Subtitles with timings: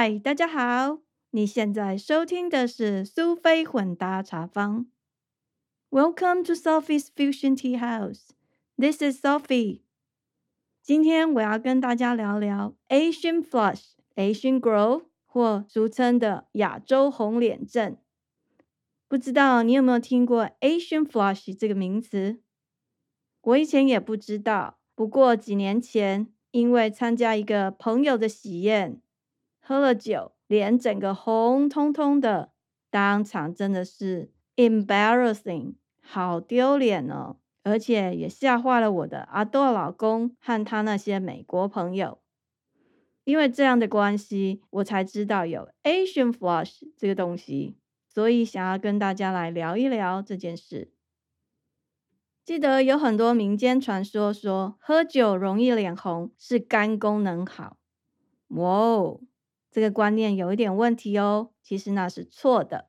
[0.00, 1.00] 嗨，大家好，
[1.30, 4.86] 你现在收听的是苏菲混搭茶坊。
[5.90, 8.28] Welcome to Sophie's Fusion Tea House.
[8.76, 9.80] This is Sophie.
[10.84, 17.96] 今天我要跟大家聊聊 Asian Flush、Asian Glow，或俗称的亚洲红脸症。
[19.08, 22.40] 不知道你有没有听过 Asian Flush 这个名词？
[23.40, 29.02] 我以前也不知道，不过几年前因为参加一个朋友的喜宴，
[29.68, 32.52] 喝了酒，脸整个红彤彤的，
[32.88, 37.36] 当场真的是 embarrassing，好丢脸哦！
[37.64, 42.18] 而且也吓坏了我的阿多老公和他那些美国朋友。
[43.24, 47.76] 因为这样的关系，我才知道有 Asian Flush 这个东西。
[48.08, 50.90] 所以想要跟大家来聊一聊这件事。
[52.42, 57.76] 记得有很多民间传说说喝酒容易脸红是肝功能好，
[58.48, 59.20] 哇哦，
[59.78, 61.50] 这个观念有一点问题哦。
[61.62, 62.88] 其实那是错的。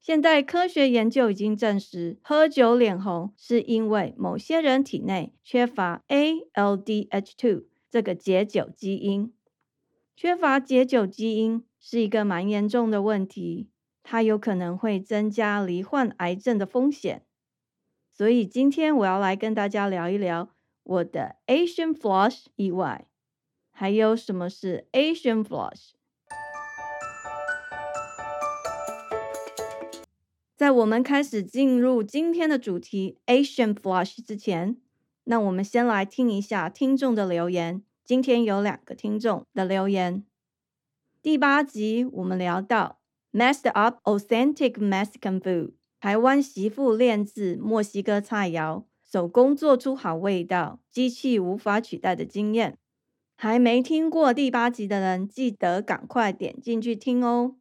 [0.00, 9.34] 现代科学研究已经证实，喝酒脸红是因为某些人体内缺乏 ALDH2 这个解酒基因，
[10.16, 13.68] 缺乏解酒基因是一个蛮严重的问题。
[14.02, 17.26] 它有可能会增加罹患癌症的风险，
[18.14, 20.48] 所以今天我要来跟大家聊一聊
[20.84, 23.06] 我的 Asian Flush 意外，
[23.78, 25.90] 还有什么是 Asian Flush。
[30.56, 34.78] 在我们开始进入今天的主题 Asian Flush 之前，
[35.24, 37.82] 那我们先来听一下听众的留言。
[38.02, 40.24] 今天有两个听众的留言。
[41.20, 42.98] 第八集我们聊到。
[43.30, 52.78] Messed up authentic Mexican food，台湾媳妇炼制墨西哥菜肴，手工做出好味道，机器无法取代的经验。
[53.38, 57.56] 还没听过第八集的人，记得赶快点进去听哦。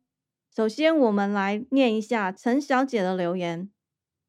[0.56, 3.70] 首先，我们来念一下陈小姐的留言。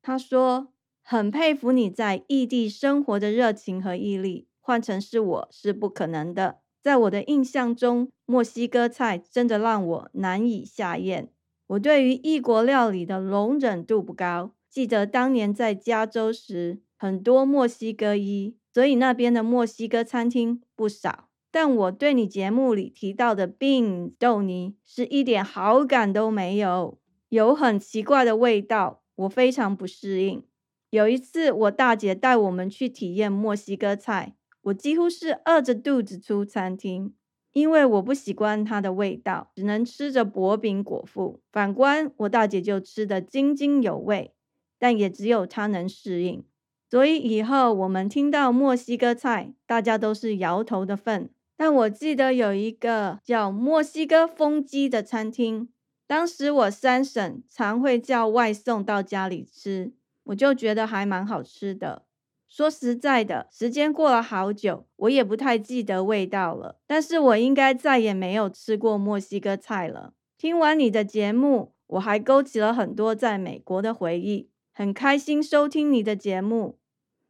[0.03, 0.73] 她说
[1.05, 6.59] ：“很佩服你在异地生活的热情和毅力，换成是我是不可能的。
[6.83, 11.29] 在我的印象中，墨西哥菜真的让我难以下咽。”
[11.69, 14.53] 我对于异国料理的容忍度不高。
[14.69, 21.26] 记得当年在加州时，很多墨西哥裔，所以那边的墨西哥餐厅不少。
[21.57, 26.99] 但我对你节目里提到的 bean 豆泥是一点好感都没有，
[27.31, 30.43] 有很奇怪的味道，我非常不适应。
[30.91, 34.35] 有一次，我大姐带我们去体验墨西哥菜，
[34.65, 37.15] 我几乎是饿着肚子出餐厅。
[37.55, 41.41] 因为我不习惯它的味道，只能吃着薄饼果腹。
[41.51, 44.35] 反观我大姐就吃得津津有味，
[44.79, 46.45] 但也只有她能适应。
[46.91, 51.31] 所以以后我们听到墨西哥菜，大家都是摇头的份。
[51.57, 55.69] 但我记得有一个叫墨西哥风鸡的餐厅，
[56.07, 59.93] 当时我三婶常会叫外送到家里吃，
[60.25, 62.03] 我就觉得还蛮好吃的。
[62.49, 66.79] 说实在的，时间过了好久，我也不太记得味道了。
[66.87, 70.13] 但是我应该再也没有吃过墨西哥菜了。
[70.39, 76.79] 听完你的节目，我还勾起了很多在美国的回忆，很开心收听你的节目。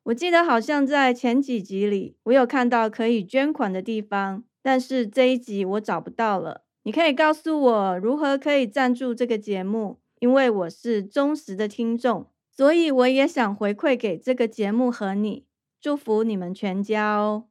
[0.06, 6.62] 我记得好像在前几集里，我有看到可以捐款的地方，但是这一集我找不到了。
[6.84, 12.31] 你可以告诉我如何可以赞助这个节目，因为我是忠实的听众。
[12.53, 15.44] 所以我也想回馈给这个节目和你，
[15.81, 17.49] 祝福你们全家哦！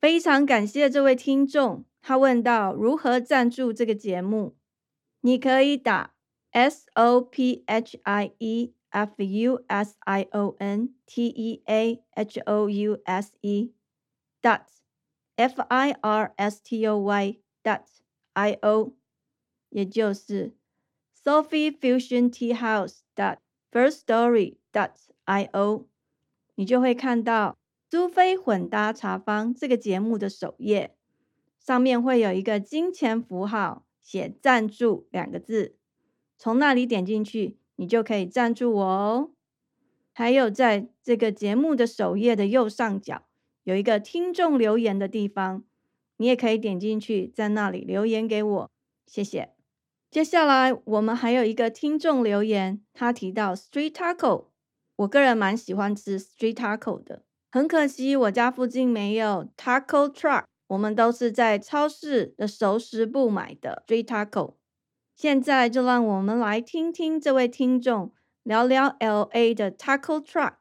[0.00, 4.56] 非常感谢这位听众，他问到如何赞助这个节目，
[5.20, 6.14] 你可以打
[6.50, 12.03] S O P H I E F U S I O N T E A
[12.15, 13.71] H O U S E
[14.41, 14.61] dot
[15.35, 17.83] F I R S T O Y dot
[18.33, 18.93] I O，
[19.69, 20.55] 也就是
[21.23, 23.37] Sophie Fusion Tea House dot
[23.71, 24.93] First Story dot
[25.25, 25.87] I O，
[26.55, 27.57] 你就会看到
[27.89, 30.95] 苏菲混搭茶坊这个节目的首页，
[31.59, 35.75] 上面会有一个金钱符号，写赞助两个字，
[36.37, 39.30] 从那里点进去， 你就可以赞助我哦。
[40.12, 43.26] 还有在这个节目的首页的右上角，
[43.64, 45.64] 有一个听众留言的地方，
[46.18, 48.70] 你也可以点进去，在那里留言给我，
[49.06, 49.50] 谢谢。
[50.10, 54.46] 接下来我们还有一个听众留言，他提到 street taco，
[54.94, 64.54] 我个人蛮喜欢吃 street taco 的，很可惜我家附近没有 taco truck，我们都是在超市的熟食部买的 street taco。
[65.14, 68.12] 现在就让我们来听听这位听众
[68.42, 70.54] 聊聊 L A 的 taco truck。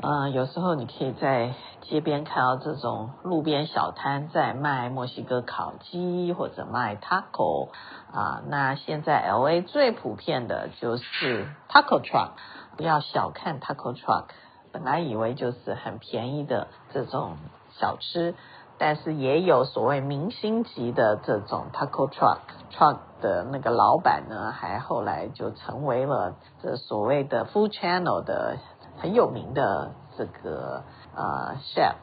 [0.00, 7.70] 呃，有时候你可以在街边看到这种路边小摊在卖墨西哥烤鸡或者卖 taco
[8.12, 8.42] 啊。
[8.48, 12.32] 那现在 L A 最普遍的就是 taco truck，
[12.76, 14.26] 不要小看 taco truck。
[14.72, 17.38] 本来以为就是很便宜的这种
[17.70, 18.34] 小吃，
[18.78, 22.38] 但是也有所谓明星级的这种 taco truck
[22.70, 28.56] truck 的那个老板呢，还后来就成为了这所谓的 food channel 的。
[29.00, 30.82] 很有名的这个
[31.14, 31.94] 呃 chef，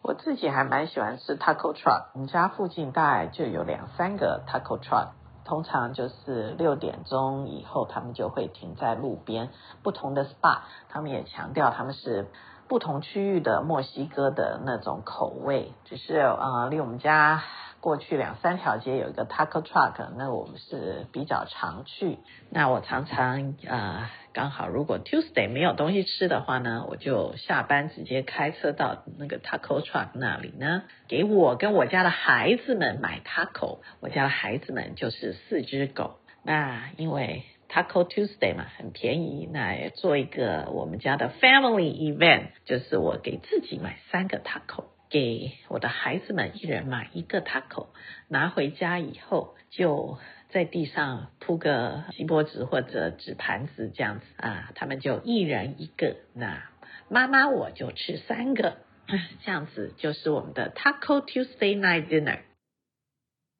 [0.00, 5.08] 我自己还蛮喜欢吃 taco truck，我们家附近大概就有两三个 taco truck，
[5.44, 9.50] 通常就是六点钟以后他们就会停在路边，
[9.82, 12.28] 不同的 spot，他们也强调他们是
[12.68, 17.42] 不同区域的墨西哥的那种口味，只是呃离我们家。
[17.78, 22.18] 过去两三条街有一个 taco truck，那我们是比较常去。
[22.50, 33.78] 那我常常呃，刚好如果 Tuesday 没有东西吃的话呢，我就下班直接开车到那个 taco truck 那里呢，给我跟我家的孩子们买 taco。
[34.00, 36.16] 我家的孩子们就是四只狗。
[36.42, 44.84] 那因为 taco Tuesday 嘛，很便宜，那做一个我们家的 family event，就是我给自己买三个 taco。
[45.08, 47.86] 给我的孩子们一人买一个 taco，
[48.26, 50.18] 拿回家以后就
[50.48, 56.68] 在地上铺个锡箔纸或者纸盘子这样子啊，他们就一人一个，那
[57.08, 58.78] 妈妈我就吃三个，
[59.46, 62.40] 这样子就是我们的 Taco Tuesday Night Dinner。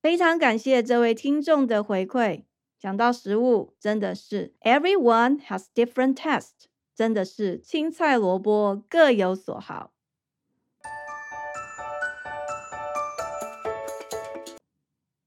[0.02, 2.42] 非常感谢这位听众的回馈，
[2.86, 9.90] 讲到食物真的是 Everyone has different taste，真的是青菜萝卜各有所好。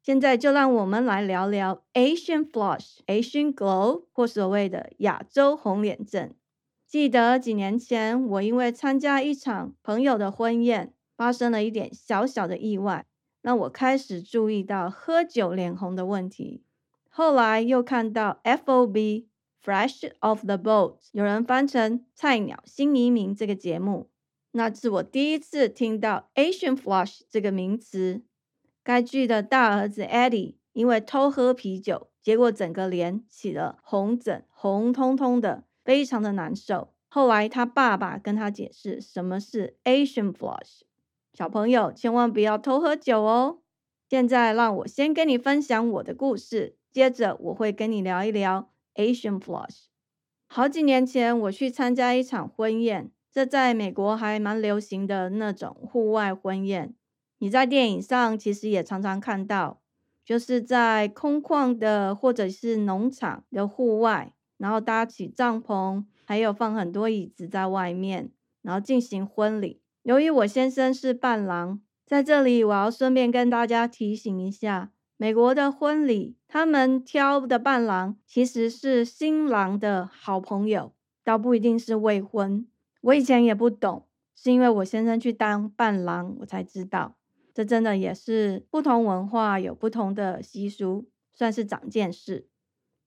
[0.02, 6.34] 现在就让我们来聊聊 Asian flush、Asian glow 或所谓的亚洲红脸症。
[6.88, 13.06] 记得几年前，我因为参加一场朋友的婚宴，发生了一点小小的意外，
[13.42, 16.64] 让我开始注意到喝酒脸红的问题。
[17.10, 19.26] 后来又看到 FOB
[19.62, 24.10] Fresh of the Boat，有人翻成“菜鸟新移民”这个节目，
[24.52, 28.24] 那是我第一次听到 Asian flush 这个名词。
[28.84, 36.94] 该剧的大儿子 Eddie 因为偷喝啤酒，结果整个脸起了红疹，红彤彤的，非常的难受。
[37.10, 40.82] 后来他爸爸跟他解释什么是 Asian flush，
[41.34, 43.60] 小朋友千万不要偷喝酒哦。
[44.10, 49.86] 现在让我先跟你分享我的故事，接着我会跟你聊一聊 Asian flush。
[50.48, 56.96] 好几年前我去参加一场婚宴，这在美国还蛮流行的那种户外婚宴。
[57.38, 59.82] 你在电影上其实也常常看到，
[60.26, 68.32] 就是在空旷的或者是农场的户外，然后搭起帐篷，还有放很多椅子在外面，
[68.62, 69.82] 然后进行婚礼。
[70.04, 74.92] 由于我先生是伴郎，在这里我要顺便跟大家提醒一下，
[75.22, 80.94] 美国的婚礼，他们挑的伴郎其实是新郎的好朋友，
[81.26, 82.66] 倒不一定是未婚。
[83.02, 87.18] 我以前也不懂，是因为我先生去当伴郎，我才知道。
[87.54, 92.48] 这真的也是不同文化有不同的习俗，算是长见识。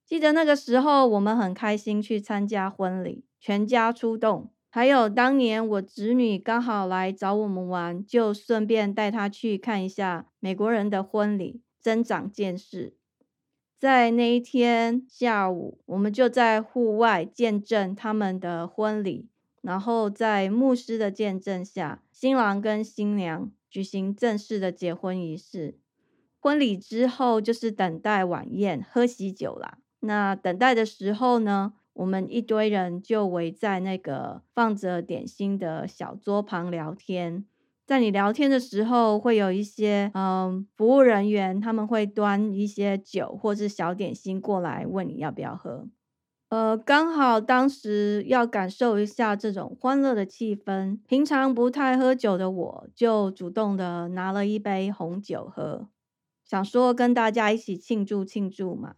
[0.05, 4.51] 记得那个时候，我们很开心去参加婚礼，全家出动。
[4.69, 12.95] 还有当年我侄女刚好来找我们玩，就顺便带她去看一下美国人的婚礼，增长见识。
[13.77, 19.27] 在那一天下午，我们就在户外见证他们的婚礼，
[19.61, 23.51] 然后在牧师的见证下，新郎跟新娘。
[23.69, 25.79] 举行正式的结婚仪式，
[26.39, 29.79] 婚礼之后就是等待晚宴喝喜酒啦。
[30.01, 37.45] 那等待的时候呢，我们一堆人就围在那个放着点心的小桌旁聊天。
[37.85, 45.87] 在你聊天的时候，会有一些嗯服务人员，他们会端一些酒或是小点心过来，问你要不要喝。
[46.49, 55.89] 呃，刚好当时要感受一下这种欢乐的气氛，平常不太喝酒的我，就主动的拿了一杯红酒喝，
[56.45, 58.95] 想说跟大家一起庆祝庆祝嘛。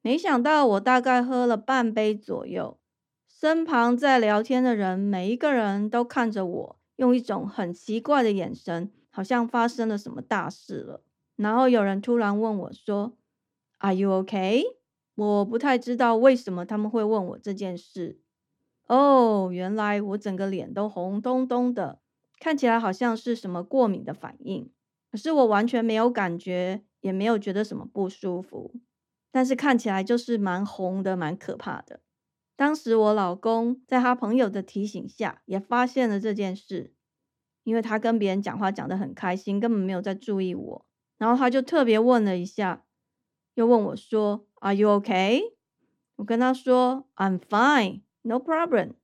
[0.00, 2.78] 没想到我大概喝了半杯左右，
[3.28, 11.02] 身旁在聊天的人每一个人都看着我，用一种很奇怪的眼神，好像发生了什么大事了。
[11.36, 13.16] 然后有人突然问我说
[13.78, 14.62] ：“Are you okay？”
[15.16, 18.20] 我不太知道为什么他们会问我这件事。
[18.86, 22.00] 哦，原来我整个脸都红彤彤的，
[22.38, 24.70] 看起来好像是什么过敏的反应。
[25.10, 28.74] 可是我完全没有感觉，也没有觉得什么不舒服。
[29.30, 32.00] 但是看起来就是蛮红的，蛮可怕的。
[32.56, 36.92] 当时我老公在他朋友的提醒下，也发现了这件事，
[37.64, 40.86] 因为他跟别人讲话讲得很开心，根本没有在注意我。
[41.18, 42.84] 然后他就特别问了一下，
[43.54, 45.40] 又问我说：“Are you okay？”
[46.16, 48.94] 我跟他说：“I'm fine, no problem。”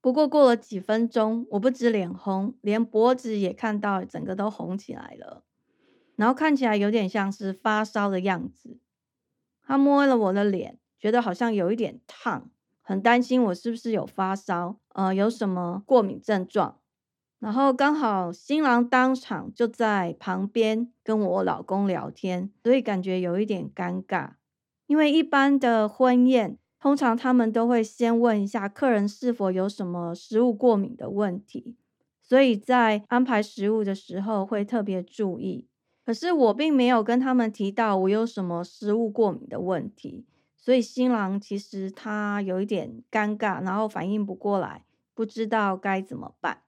[0.00, 5.44] 不过过了几分钟，我不止脸红，连脖子也看到整个都红起来了，
[6.14, 8.78] 然后看起来有点像是发烧的样子。
[9.62, 12.50] 他摸了我的脸，觉得好像有一点烫，
[12.88, 16.78] 很担心我是不是有发烧，呃，有什么过敏症状。
[17.38, 24.30] 然后刚好新郎当场就在旁边跟我老公聊天，所以感觉有一点尴尬，
[24.86, 26.56] 因为一般的婚宴。
[26.80, 31.76] 通常他们都会先问一下客人是否有什么食物过敏的问题，
[32.22, 35.66] 所以在安排食物的时候会特别注意。
[36.06, 40.24] 可是我并没有跟他们提到我有什么食物过敏的问题，
[40.68, 44.84] 所以新郎其实他有一点尴尬，然后反应不过来，
[45.14, 46.60] 不知道该怎么办。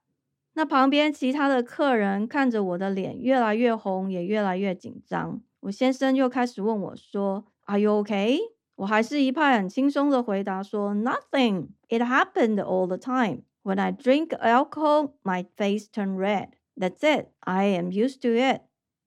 [0.53, 5.39] 那旁边其他的客人看着我的脸越来越红，也越来越紧张。
[5.59, 8.39] 我先生又开始问我说：“Are you okay？”
[8.77, 11.67] 我还是一派很轻松的回答说：“Nothing.
[11.87, 13.43] It happened all the time.
[13.61, 16.53] When I drink alcohol, my face turn red.
[16.75, 17.27] That's it.
[17.41, 18.61] I am used to it.”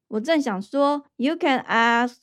[0.07, 2.19] 我正想说：“You can ask。”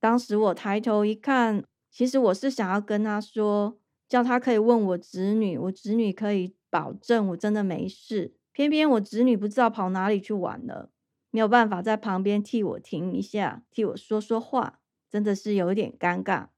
[0.00, 3.78] 当时我抬头一看，其实我是想要跟他说，
[4.08, 8.34] 叫他可以问我侄女，我侄女可以保证我真的没事。
[8.52, 10.90] 偏偏我侄女不知道跑哪里去玩了，
[11.30, 16.48] 没有办法在旁边替我停一下，替我说说话，真的是有点尴尬。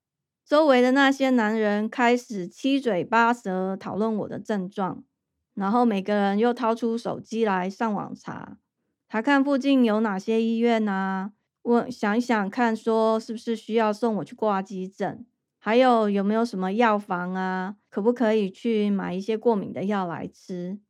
[0.45, 5.05] 周围的那些男人开始七嘴八舌讨论我的症状，
[5.55, 8.59] 然后每个人又掏出手机来上网查，
[9.09, 11.33] 查看附近有哪些医院啊，
[11.63, 15.27] 问想想看，说是不是需要送我去挂急诊，
[15.59, 20.81] 还有有没有什么药房啊，可不可以去买一些过敏的药来吃。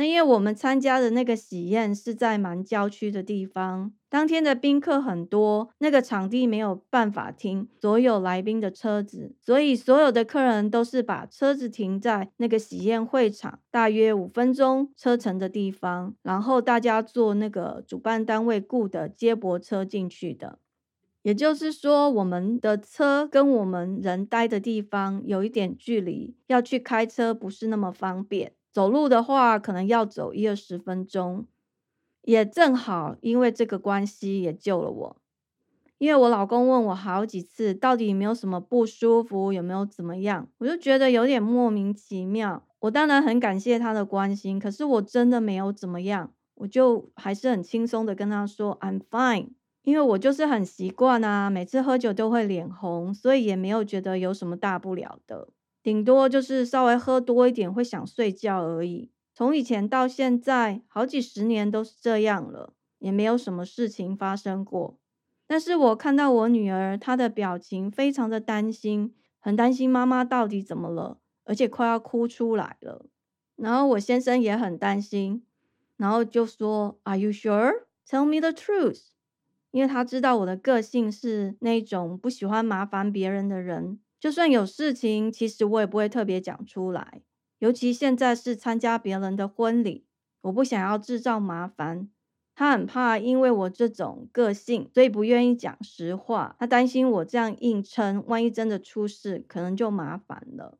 [0.00, 20.58] 那因为我们参加的那个喜宴是在蛮郊区的地方，当天的宾客很多，那个场地没有办法停所有来宾的车子，所以所有的客人都是把车子停在那个喜宴会场大约五分钟车程的地方，然后大家坐那个主办单位雇的接驳车进去的。
[21.20, 28.52] 也就是说，我们的车跟我们人待的地方有一点距离，要去开车不是那么方便。
[28.72, 31.46] 走路的话，可能要走一二十分钟，
[32.22, 35.16] 也正好因为这个关系也救了我。
[35.98, 42.62] 因为我老公问我好几次，到底有没有什么不舒服，有没有怎么样，我就觉得有点莫名其妙。
[42.78, 49.48] 我当然很感谢他的关心，可是我真的没有怎么样，我就还是很轻松的跟他说 I'm fine，
[49.82, 55.48] 因为我就是很习惯啊，每次喝酒都会脸红，所以也没有觉得有什么大不了的。
[55.82, 59.10] 顶多就是稍微喝多一点会想睡觉而已。
[59.32, 64.98] 从以前到现在，好几十年都是这样了，也没有什么事情发生过。
[65.46, 73.06] 但是我看到我女儿，她的表情非常的担心，很担心妈妈到底怎么了，而且快要哭出来了。
[73.56, 75.44] 然后我先生也很担心，
[75.96, 77.84] 然后就说：“Are you sure?
[78.06, 79.08] Tell me the truth。”
[79.72, 84.00] 因为他知道我的个性是那种不喜欢麻烦别人的人。
[84.20, 87.22] 就算有事情，其实我也不会特别讲出来。
[87.58, 90.04] 尤其现在是参加别人的婚礼，
[90.42, 92.10] 我不想要制造麻烦。
[92.54, 96.54] 他很怕，因为我这种个性，所以不愿意讲实话。
[96.58, 100.78] 他担心我这样硬撑，万一真的出事，可能就麻烦了。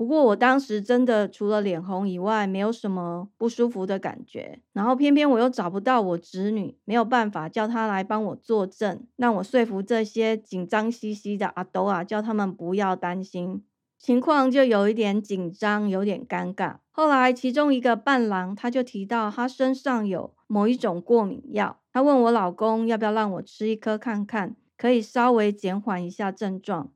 [0.00, 4.62] 不过我当时真的除了脸红以外，没有什么不舒服的感觉。
[4.72, 13.62] 然后偏偏我又找不到我侄女，没有办法叫她来帮我作证，让我说服这些紧张兮兮的阿斗啊，叫他们不要担心。
[13.98, 16.76] 情况就有一点紧张，有点尴尬。
[16.90, 26.88] 后来其中一个伴郎他就提到他身上有某一种过敏药，他问我老公要不要让我吃一颗看看，可以稍微减缓一下症状。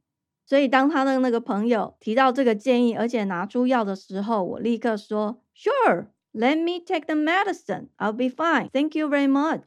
[0.46, 7.88] 所以，当他的那个朋友提到这个建议，而且拿出药的时候，我立刻说：“Sure, let me take the medicine.
[7.96, 8.68] I'll be fine.
[8.70, 9.62] Thank you very much.”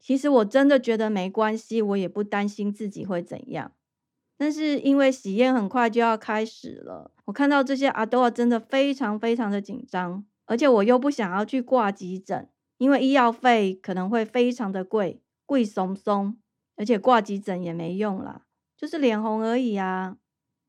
[0.00, 3.72] 其实我真的觉得没关系，我也不担心自己会怎样。
[4.36, 16.36] 但是因为喜宴很快就要开始了，我看到这些阿多真的非常非常的紧张，而且我又不想要去挂急诊，因为医药费可能会非常的贵，贵松松，
[16.76, 18.42] 而且挂急诊也没用啦。
[18.76, 20.16] 就是脸红而已啊，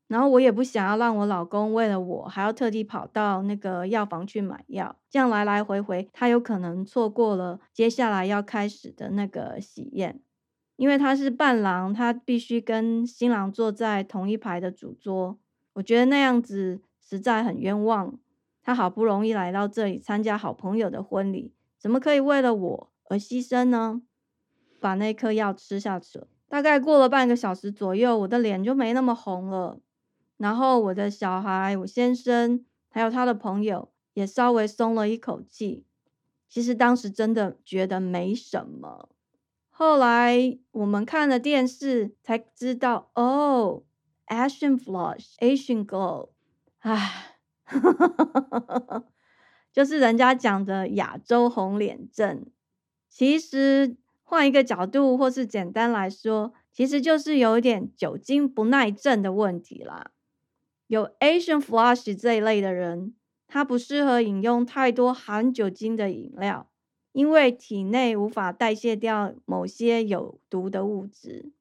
[0.08, 10.22] 然后我也不想要让我老公为了我还要特地跑到那个药房去买药，这样来来回回，他有可能错过了接下来要开始的那个喜宴，
[10.76, 15.40] 因为他是伴郎，他必须跟新郎坐在同一排的主桌，
[15.74, 18.18] 我觉得那样子实在很冤枉。
[18.62, 24.02] 他好不容易来到这里参加好朋友的婚礼，怎么可以为了我而牺牲呢？
[24.80, 26.28] 把那颗药吃下去了。
[26.56, 29.78] 大概过了半个小时左右，我的脸就没那么红了。
[30.38, 35.84] 然后我的小孩、我先生还有他的朋友也稍微松了一口气。
[36.48, 39.10] 其实当时真的觉得没什么。
[39.70, 43.84] 后来我们看了电视才知道，哦
[44.28, 46.30] ，Asian flush, Asian glow，
[46.80, 47.36] 唉。
[49.74, 52.46] 就是人家讲的亚洲红脸症，
[53.10, 60.12] 其实换一个角度，或是简单来说，其实就是有一点酒精不耐症的问题啦。
[60.88, 63.13] 有 Asian flush 这一类的人，
[63.48, 66.67] 他不适合饮用太多含酒精的饮料，
[67.12, 71.51] 因为体内无法代谢掉某些有毒的物质。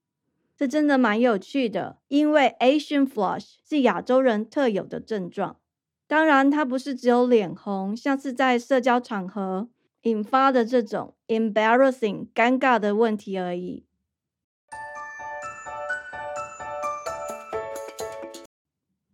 [0.56, 5.59] 这真的蛮有趣的，因为 Asian flush 是亚洲人特有的症状。
[6.06, 9.68] 当然，它不是只有脸红，像是在社交场合
[10.05, 13.87] 引发的这种 embarrassing 尴尬的问题而已。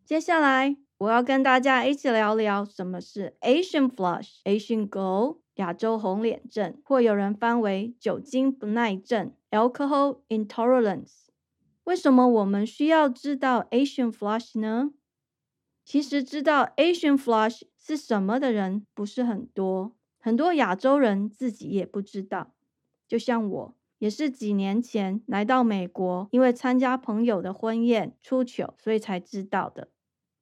[0.05, 11.27] 接下来，我要跟大家一起聊聊什么是 Asian flush、Asian glow、亚洲红脸症，或有人翻为酒精不耐症 （alcohol intolerance）。
[11.85, 14.91] 为什么我们需要知道 Asian flush 呢？
[15.85, 22.53] 其实知道 Asian flush 是什么的人不是很多，很多亚洲人自己也不知道。
[23.09, 29.89] 就像我，也是几年前来到美国，因为参加朋友的婚宴出糗，所以才知道的。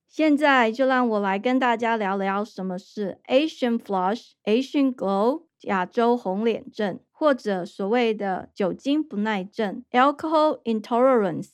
[0.07, 11.51] 现在就让我来跟大家聊聊什么是 Asian flush、Asian glow、亚洲红脸症，或者所谓的酒精不耐症 （alcohol intolerance）。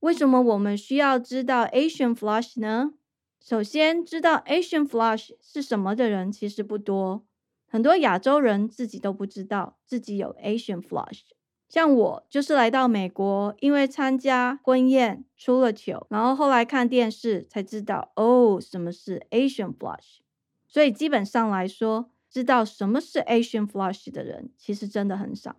[0.00, 2.92] 为什么我们需要知道 Asian flush 呢？
[3.40, 7.24] 首先，知道 Asian flush 是什么的人其实不多，
[7.68, 11.20] 很多亚洲人自己都不知道自己有 Asian flush。
[11.68, 20.18] 像我就是来到美国，因为参加婚宴出了糗，然后后来看电视才知道哦，什么是 Asian flush。
[20.66, 25.56] 所以基本上来说，知道什么是 Asian flush 的人其实真的很少。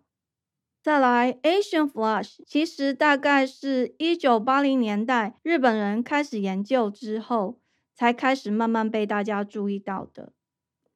[0.81, 7.59] 再来，Asian flush 其实大概是一九八零年代日本人开始研究之后。
[7.99, 10.31] 才开始慢慢被大家注意到的。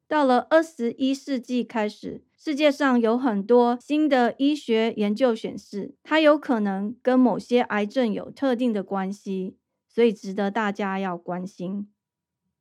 [0.08, 11.90] 到了二十一世纪开始，世界上有很多新的医学研究显示，它有可能跟某些癌症有特定的关系，所以值得大家要关心。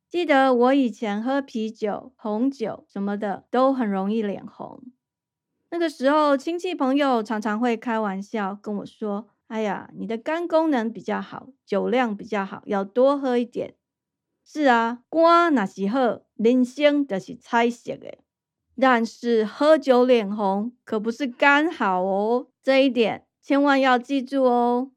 [0.09, 4.81] 记得我以前喝啤酒、红酒什么的都很容易脸红，
[5.69, 13.75] 那个时候亲戚朋友常常会开玩笑跟我说：“哎呀，你的肝功能比较好，酒量比较好，要多喝一点。”
[14.53, 18.19] 是啊，肝那是好，人生就是彩色的。
[18.79, 24.91] 但是喝酒脸红可不是肝好哦，这一点千万要记住哦。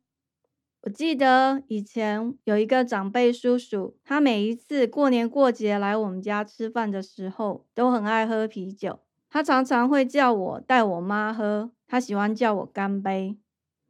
[0.83, 9.01] 我记得以前有一个长辈叔叔，他每一次过年过节来我们家吃饭的时候，都很爱喝啤酒。
[9.31, 13.39] 他常常会叫我带我妈喝，他喜欢叫我干杯。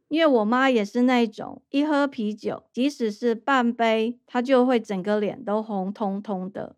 [0.07, 6.75] 因为我妈也是那种，一喝啤酒，即使是半杯，她就会整个脸都红彤彤的。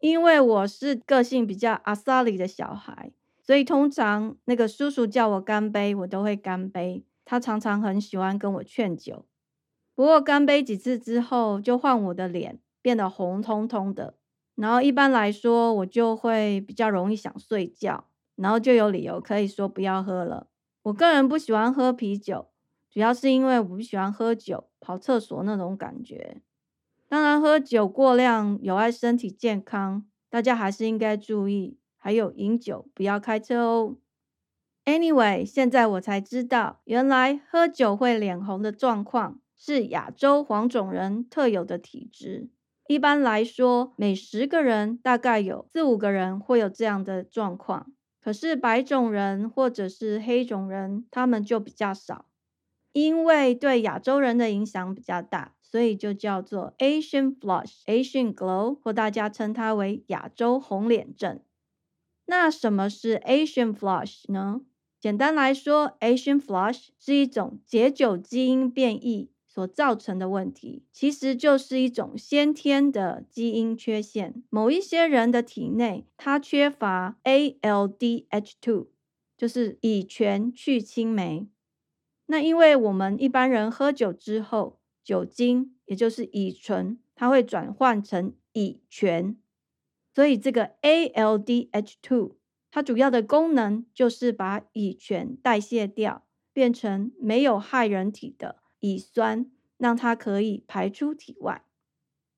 [0.00, 7.04] 因为我是个性比较阿萨里的小孩，所以通常那个叔叔叫我干杯，我都会干杯。
[7.24, 9.26] 他常常很喜欢跟我劝酒，
[9.94, 14.14] 不过干杯几次之后，就换我的脸变得红彤彤的。
[14.54, 18.06] 然后一般来说，我就会比较容易想睡觉，
[18.36, 20.46] 然后就有理由可以说不要喝了。
[20.88, 22.48] 我个人不喜欢喝啤酒，
[22.90, 26.40] 主要是因为我不喜欢喝酒跑厕所那种感觉。
[27.08, 31.78] 当然，喝酒过量有害身体健康，大家还是应该注意。
[32.00, 33.96] 还有饮酒不要开车哦。
[34.86, 42.48] Anyway，现在我才知道，原来喝酒会脸红的状况是亚洲黄种人特有的体质。
[42.86, 47.92] 一般来说，每十个人大概有四五个人会有这样的状况。
[48.20, 52.26] 可是白种人或者是黑种人，他们就比较少，
[52.92, 61.40] 因为对亚洲人的影响比较大，所以就叫做 Asian flush、Asian glow，或大家称它为亚洲红脸症。
[62.26, 64.62] 那什么是 Asian flush 呢？
[65.00, 69.30] 简单来说，Asian flush 是一种解酒基因变异。
[69.58, 74.44] 所造成的问题，其实就是一种先天的基因缺陷。
[74.50, 78.86] 某一些人的体内，它缺乏 ALDH2，
[79.36, 81.48] 就是乙醛去氢酶。
[82.26, 89.36] 那因为我们一般人喝酒之后，酒精也就是乙醇，它会转换成乙醛。
[90.14, 92.34] 所以这个 ALDH2，
[92.70, 101.64] 它主要的功能就是把乙醛代谢掉，变成没有害人体的乙酸，让它可以排出体外。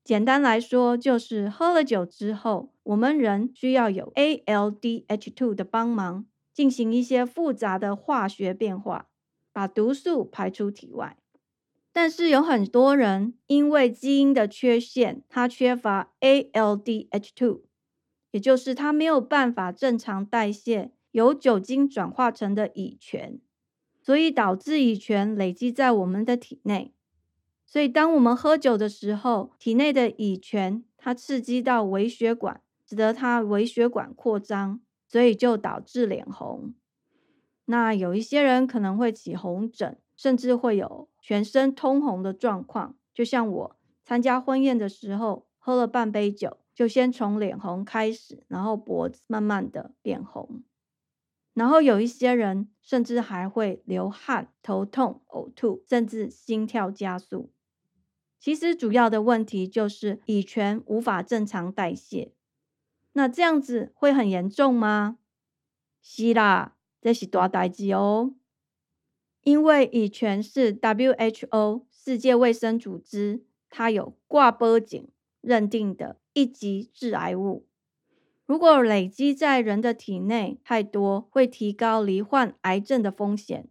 [0.03, 9.07] 简单来说，就是喝了酒之后，我们人需要有 ALDH2 的帮忙，进行一些复杂的化学变化，
[9.53, 11.17] 把毒素排出体外。
[11.93, 17.61] 但是有很多人因为基因的缺陷，他缺乏 ALDH2，
[18.31, 23.39] 也就是他没有办法正常代谢由酒精转化成的乙醛，
[24.11, 26.93] 所以导致乙醛累积在我们的体内。
[27.65, 36.73] 所以，当我们喝酒的时候，体内的乙醛它刺激到微血管，使得它微血管扩张，所以就导致脸红。
[37.63, 42.95] 那有一些人可能会起红疹，甚至会有全身通红的状况。
[43.13, 50.61] 就像我参加婚宴的时候，喝了半杯酒，就先从脸红开始，然后脖子慢慢的变红。
[51.53, 57.51] 然后有一些人甚至还会流汗、头痛、呕吐，甚至心跳加速。
[58.39, 62.33] 其实主要的问题就是乙醛无法正常代谢，
[63.13, 65.19] 那这样子会很严重吗？
[66.01, 68.33] 是啦，这是大代志哦。
[69.43, 75.11] 因为乙醛是 WHO 世界卫生组织它有挂波警
[75.41, 77.67] 认定的一级致癌物，
[78.51, 83.69] 如果累积在人的体内太多，会提高罹患癌症的风险。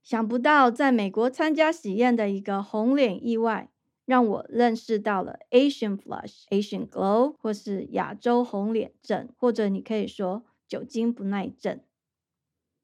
[0.00, 3.68] 想不到，在美国参加喜宴的一个红脸意外，
[4.04, 11.80] 让我认识到了 Asian flush、Asian glow，或是亚洲红脸症，或者你可以说酒精不耐症。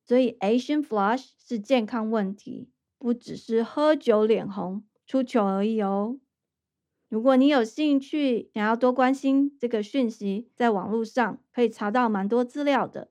[0.05, 6.19] 所以 Asian flush 是健康问题，不只是喝酒脸红、出糗而已哦。
[7.15, 13.09] 如果你有兴趣，想要多关心这个讯息，在网络上可以查到蛮多资料的。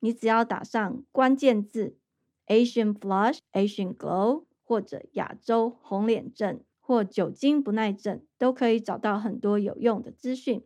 [0.00, 1.98] 你只要打上关键字。
[2.46, 10.64] Asian flush、Asian glow，或者亚洲红脸症或酒精不耐症，都可以找到很多有用的资讯。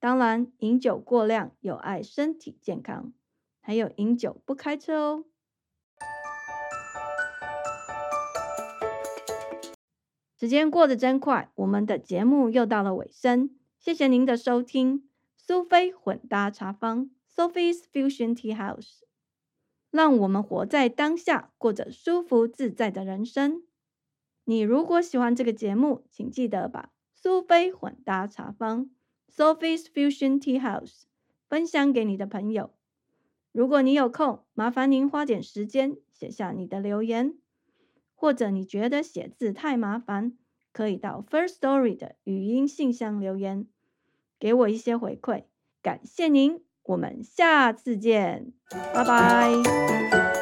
[0.00, 3.12] 当然，饮酒过量有碍身体健康，
[3.60, 5.24] 还有饮酒不开车哦。
[10.44, 15.08] 时间过得真快，我们的节目又到了尾声，谢谢您的收听。
[15.38, 18.98] 苏菲混搭茶坊 （Sophie's Fusion Tea House）。
[19.90, 23.62] 让我们活在当下，过着舒服自在的人生。
[24.44, 28.90] 你如果喜欢这个节目，请记得把苏菲混搭茶坊
[29.34, 31.04] （Sophie's Fusion Tea House）
[31.48, 32.74] 分享给你的朋友。
[33.50, 37.38] 如果你有空，麻烦您花点时间写下你的留言，
[38.14, 40.32] 或者你觉得写字太麻烦，
[40.72, 43.66] 可以到 First Story 的语音信箱留言，
[44.38, 45.44] 给我一些回馈。
[45.82, 46.62] 感谢您。
[46.84, 50.33] 我们下次见，拜拜。